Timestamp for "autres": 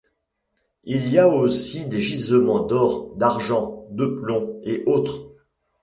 4.87-5.29